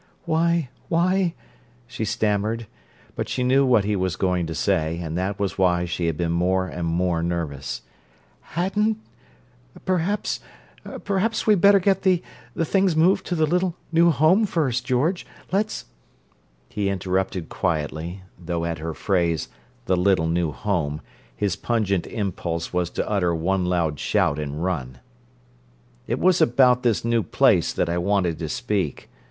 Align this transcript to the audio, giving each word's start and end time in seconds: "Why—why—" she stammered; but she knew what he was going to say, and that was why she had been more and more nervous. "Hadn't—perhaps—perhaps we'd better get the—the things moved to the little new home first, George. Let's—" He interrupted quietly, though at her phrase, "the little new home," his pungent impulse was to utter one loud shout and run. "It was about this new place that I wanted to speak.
"Why—why—" 0.25 1.35
she 1.85 2.05
stammered; 2.05 2.65
but 3.15 3.29
she 3.29 3.43
knew 3.43 3.63
what 3.67 3.83
he 3.83 3.95
was 3.95 4.15
going 4.15 4.47
to 4.47 4.55
say, 4.55 4.97
and 4.97 5.15
that 5.15 5.39
was 5.39 5.59
why 5.59 5.85
she 5.85 6.07
had 6.07 6.17
been 6.17 6.31
more 6.31 6.65
and 6.67 6.87
more 6.87 7.21
nervous. 7.21 7.83
"Hadn't—perhaps—perhaps 8.55 11.45
we'd 11.45 11.61
better 11.61 11.77
get 11.79 12.01
the—the 12.01 12.65
things 12.65 12.95
moved 12.95 13.27
to 13.27 13.35
the 13.35 13.45
little 13.45 13.75
new 13.91 14.09
home 14.09 14.47
first, 14.47 14.87
George. 14.87 15.23
Let's—" 15.51 15.85
He 16.67 16.89
interrupted 16.89 17.47
quietly, 17.47 18.23
though 18.43 18.65
at 18.65 18.79
her 18.79 18.95
phrase, 18.95 19.49
"the 19.85 19.95
little 19.95 20.27
new 20.27 20.51
home," 20.51 21.01
his 21.35 21.55
pungent 21.55 22.07
impulse 22.07 22.73
was 22.73 22.89
to 22.89 23.07
utter 23.07 23.35
one 23.35 23.65
loud 23.65 23.99
shout 23.99 24.39
and 24.39 24.63
run. 24.63 24.97
"It 26.07 26.17
was 26.17 26.41
about 26.41 26.81
this 26.81 27.05
new 27.05 27.21
place 27.21 27.71
that 27.71 27.87
I 27.87 27.99
wanted 27.99 28.39
to 28.39 28.49
speak. 28.49 29.07